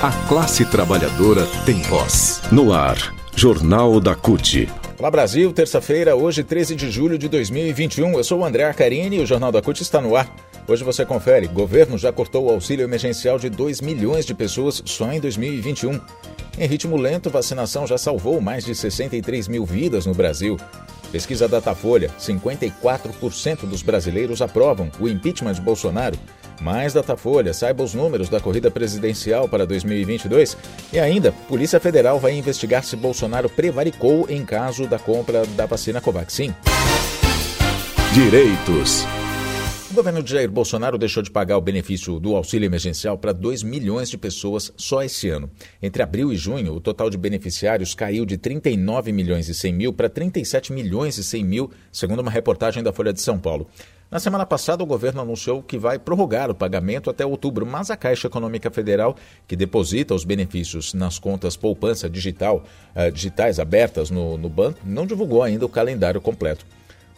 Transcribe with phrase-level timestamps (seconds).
[0.00, 2.40] A classe trabalhadora tem voz.
[2.52, 4.68] No ar, Jornal da CUT.
[4.96, 8.12] Olá Brasil, terça-feira, hoje 13 de julho de 2021.
[8.12, 10.32] Eu sou o André Acarini e o Jornal da CUT está no ar.
[10.68, 15.12] Hoje você confere, governo já cortou o auxílio emergencial de 2 milhões de pessoas só
[15.12, 16.00] em 2021.
[16.56, 20.56] Em ritmo lento, vacinação já salvou mais de 63 mil vidas no Brasil.
[21.10, 26.18] Pesquisa Datafolha: 54% dos brasileiros aprovam o impeachment de Bolsonaro.
[26.60, 30.56] Mais Datafolha, saiba os números da corrida presidencial para 2022.
[30.92, 36.00] E ainda, Polícia Federal vai investigar se Bolsonaro prevaricou em caso da compra da vacina
[36.00, 36.54] Covaxin.
[38.12, 39.06] Direitos.
[39.98, 44.08] Governo de Jair Bolsonaro deixou de pagar o benefício do auxílio emergencial para 2 milhões
[44.08, 45.50] de pessoas só esse ano.
[45.82, 49.92] Entre abril e junho, o total de beneficiários caiu de 39 milhões e 100 mil
[49.92, 53.66] para 37 milhões e 100 mil, segundo uma reportagem da Folha de São Paulo.
[54.08, 57.96] Na semana passada, o governo anunciou que vai prorrogar o pagamento até outubro, mas a
[57.96, 59.16] Caixa Econômica Federal,
[59.48, 65.04] que deposita os benefícios nas contas poupança digital, uh, digitais abertas no, no banco, não
[65.04, 66.64] divulgou ainda o calendário completo.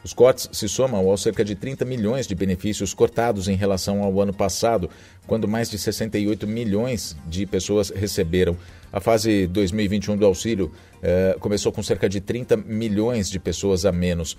[0.03, 4.21] Os cortes se somam aos cerca de 30 milhões de benefícios cortados em relação ao
[4.21, 4.89] ano passado,
[5.27, 8.57] quando mais de 68 milhões de pessoas receberam.
[8.93, 13.93] A fase 2021 do auxílio eh, começou com cerca de 30 milhões de pessoas a
[13.93, 14.37] menos.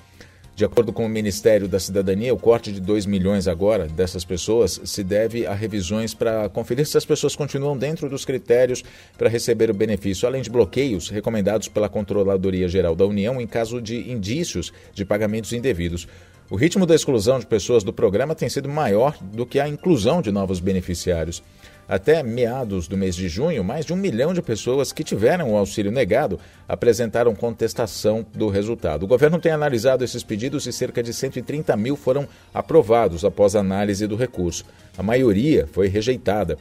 [0.62, 4.80] De acordo com o Ministério da Cidadania, o corte de 2 milhões agora dessas pessoas
[4.84, 8.84] se deve a revisões para conferir se as pessoas continuam dentro dos critérios
[9.18, 13.82] para receber o benefício, além de bloqueios recomendados pela Controladoria Geral da União em caso
[13.82, 16.08] de indícios de pagamentos indevidos.
[16.48, 20.22] O ritmo da exclusão de pessoas do programa tem sido maior do que a inclusão
[20.22, 21.42] de novos beneficiários.
[21.92, 25.58] Até meados do mês de junho, mais de um milhão de pessoas que tiveram o
[25.58, 29.04] auxílio negado apresentaram contestação do resultado.
[29.04, 34.08] O governo tem analisado esses pedidos e cerca de 130 mil foram aprovados após análise
[34.08, 34.64] do recurso.
[34.98, 36.58] A maioria foi rejeitada.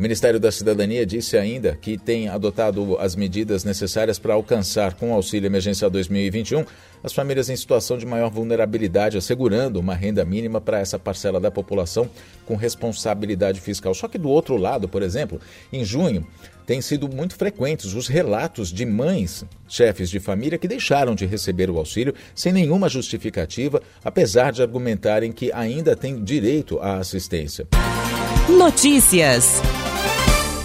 [0.00, 5.10] O Ministério da Cidadania disse ainda que tem adotado as medidas necessárias para alcançar, com
[5.10, 6.64] o auxílio emergencial 2021,
[7.04, 11.50] as famílias em situação de maior vulnerabilidade, assegurando uma renda mínima para essa parcela da
[11.50, 12.08] população
[12.46, 13.92] com responsabilidade fiscal.
[13.92, 15.38] Só que do outro lado, por exemplo,
[15.70, 16.26] em junho,
[16.64, 21.68] têm sido muito frequentes os relatos de mães, chefes de família, que deixaram de receber
[21.68, 27.68] o auxílio sem nenhuma justificativa, apesar de argumentarem que ainda têm direito à assistência.
[28.48, 29.60] Notícias.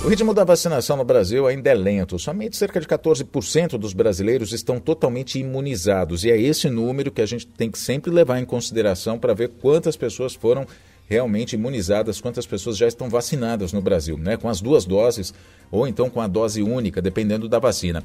[0.05, 2.19] O ritmo da vacinação no Brasil ainda é lento.
[2.19, 6.23] Somente cerca de 14% dos brasileiros estão totalmente imunizados.
[6.23, 9.49] E é esse número que a gente tem que sempre levar em consideração para ver
[9.59, 10.67] quantas pessoas foram
[11.09, 14.38] realmente imunizadas, quantas pessoas já estão vacinadas no Brasil, né?
[14.38, 15.33] com as duas doses
[15.71, 18.03] ou então com a dose única, dependendo da vacina.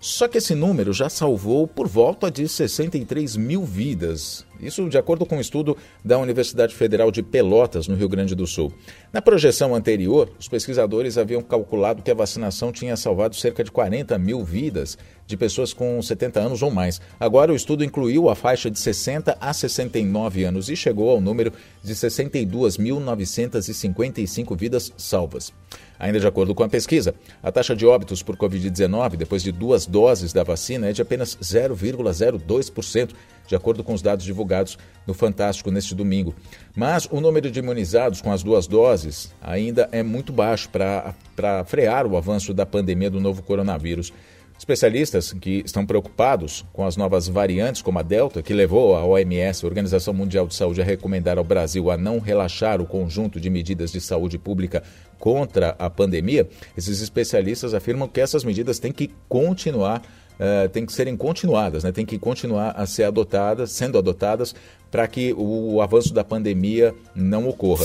[0.00, 4.44] Só que esse número já salvou por volta de 63 mil vidas.
[4.60, 8.46] Isso de acordo com um estudo da Universidade Federal de Pelotas, no Rio Grande do
[8.46, 8.72] Sul.
[9.12, 14.18] Na projeção anterior, os pesquisadores haviam calculado que a vacinação tinha salvado cerca de 40
[14.18, 14.96] mil vidas
[15.26, 17.00] de pessoas com 70 anos ou mais.
[17.18, 21.52] Agora, o estudo incluiu a faixa de 60 a 69 anos e chegou ao número
[21.82, 25.52] de 62.955 vidas salvas.
[25.98, 29.86] Ainda de acordo com a pesquisa, a taxa de óbitos por Covid-19 depois de duas
[29.86, 33.10] doses da vacina é de apenas 0,02%,
[33.46, 36.34] de acordo com os dados divulgados no Fantástico neste domingo.
[36.74, 42.06] Mas o número de imunizados com as duas doses ainda é muito baixo para frear
[42.06, 44.12] o avanço da pandemia do novo coronavírus.
[44.58, 49.62] Especialistas que estão preocupados com as novas variantes, como a Delta, que levou a OMS,
[49.62, 53.50] a Organização Mundial de Saúde, a recomendar ao Brasil a não relaxar o conjunto de
[53.50, 54.82] medidas de saúde pública
[55.18, 60.02] contra a pandemia, esses especialistas afirmam que essas medidas têm que continuar
[60.38, 61.92] Uh, têm que serem continuadas, né?
[61.92, 64.54] têm que continuar a ser adotadas, sendo adotadas,
[64.90, 67.84] para que o avanço da pandemia não ocorra.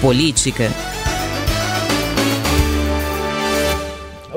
[0.00, 0.70] Política.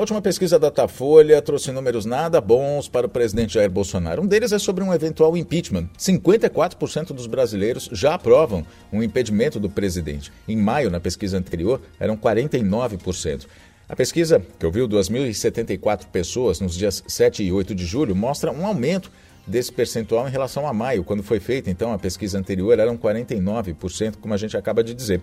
[0.00, 4.22] última pesquisa da Datafolha trouxe números nada bons para o presidente Jair Bolsonaro.
[4.22, 5.90] Um deles é sobre um eventual impeachment.
[5.98, 10.32] 54% dos brasileiros já aprovam um impedimento do presidente.
[10.48, 13.46] Em maio, na pesquisa anterior, eram 49%.
[13.90, 18.64] A pesquisa, que ouviu 2.074 pessoas nos dias 7 e 8 de julho, mostra um
[18.64, 19.10] aumento
[19.44, 24.18] desse percentual em relação a maio, quando foi feita, então, a pesquisa anterior eram 49%,
[24.20, 25.20] como a gente acaba de dizer.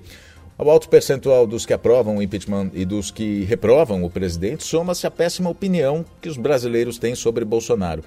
[0.58, 5.08] Ao alto percentual dos que aprovam o impeachment e dos que reprovam o presidente, soma-se
[5.08, 8.04] a péssima opinião que os brasileiros têm sobre Bolsonaro.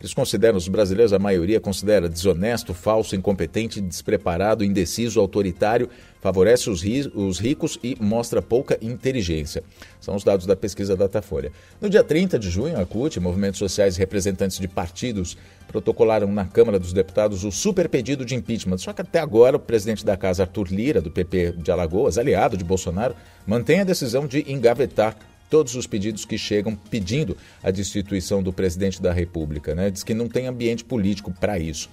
[0.00, 5.90] Eles consideram, os brasileiros, a maioria considera desonesto, falso, incompetente, despreparado, indeciso, autoritário,
[6.22, 9.62] favorece os, ri os ricos e mostra pouca inteligência.
[10.00, 11.52] São os dados da pesquisa Datafolha.
[11.78, 15.36] No dia 30 de junho, a CUT, movimentos sociais e representantes de partidos
[15.68, 18.78] protocolaram na Câmara dos Deputados o super pedido de impeachment.
[18.78, 22.56] Só que até agora o presidente da casa, Arthur Lira, do PP de Alagoas, aliado
[22.56, 23.14] de Bolsonaro,
[23.46, 25.14] mantém a decisão de engavetar
[25.50, 29.74] todos os pedidos que chegam pedindo a destituição do presidente da República.
[29.74, 29.90] Né?
[29.90, 31.90] Diz que não tem ambiente político para isso.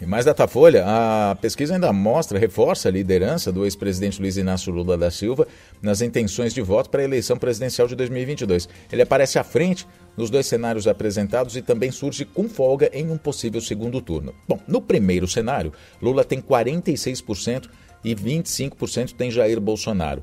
[0.00, 4.98] E mais Datafolha, a pesquisa ainda mostra, reforça a liderança do ex-presidente Luiz Inácio Lula
[4.98, 5.46] da Silva
[5.80, 8.68] nas intenções de voto para a eleição presidencial de 2022.
[8.92, 13.16] Ele aparece à frente nos dois cenários apresentados e também surge com folga em um
[13.16, 14.34] possível segundo turno.
[14.48, 15.72] Bom, no primeiro cenário,
[16.02, 17.70] Lula tem 46%
[18.04, 20.22] e 25% tem Jair Bolsonaro.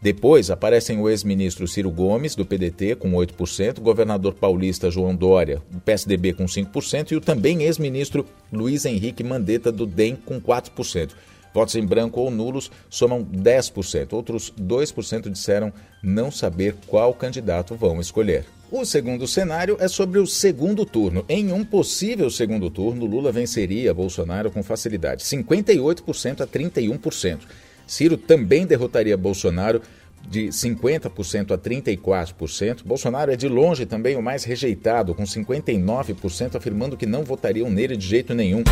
[0.00, 5.60] Depois aparecem o ex-ministro Ciro Gomes, do PDT, com 8%, o governador paulista João Dória,
[5.70, 11.10] do PSDB, com 5%, e o também ex-ministro Luiz Henrique Mandetta, do DEM, com 4%.
[11.52, 14.12] Votos em branco ou nulos somam 10%.
[14.12, 18.44] Outros 2% disseram não saber qual candidato vão escolher.
[18.70, 21.24] O segundo cenário é sobre o segundo turno.
[21.28, 27.40] Em um possível segundo turno, Lula venceria Bolsonaro com facilidade, 58% a 31%.
[27.88, 29.80] Ciro também derrotaria Bolsonaro
[30.28, 32.84] de 50% a 34%.
[32.84, 37.96] Bolsonaro é de longe também o mais rejeitado, com 59% afirmando que não votariam nele
[37.96, 38.62] de jeito nenhum.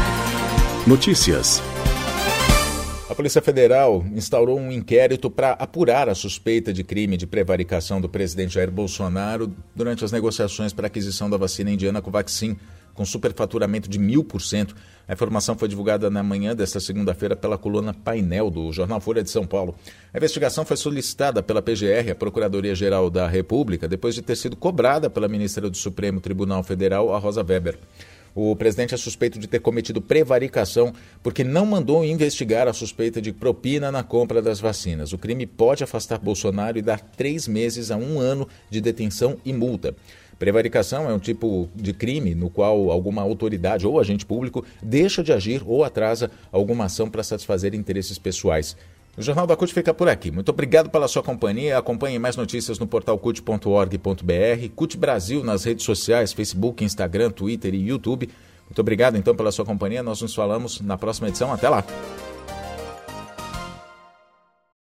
[0.86, 1.62] Notícias.
[3.08, 8.08] A Polícia Federal instaurou um inquérito para apurar a suspeita de crime de prevaricação do
[8.08, 12.56] presidente Jair Bolsonaro durante as negociações para a aquisição da vacina indiana Covaxin
[12.94, 14.74] com superfaturamento de mil por cento.
[15.06, 19.30] A informação foi divulgada na manhã desta segunda-feira pela coluna Painel do Jornal Folha de
[19.30, 19.76] São Paulo.
[20.12, 25.08] A investigação foi solicitada pela PGR, a Procuradoria-Geral da República, depois de ter sido cobrada
[25.08, 27.78] pela ministra do Supremo Tribunal Federal, a Rosa Weber.
[28.38, 30.92] O presidente é suspeito de ter cometido prevaricação
[31.22, 35.14] porque não mandou investigar a suspeita de propina na compra das vacinas.
[35.14, 39.54] O crime pode afastar Bolsonaro e dar três meses a um ano de detenção e
[39.54, 39.96] multa.
[40.38, 45.32] Prevaricação é um tipo de crime no qual alguma autoridade ou agente público deixa de
[45.32, 48.76] agir ou atrasa alguma ação para satisfazer interesses pessoais.
[49.16, 50.30] O Jornal da CUT fica por aqui.
[50.30, 51.78] Muito obrigado pela sua companhia.
[51.78, 57.88] Acompanhe mais notícias no portal cut.org.br, CUT Brasil nas redes sociais, Facebook, Instagram, Twitter e
[57.88, 58.28] YouTube.
[58.68, 60.02] Muito obrigado então pela sua companhia.
[60.02, 61.50] Nós nos falamos na próxima edição.
[61.50, 61.82] Até lá.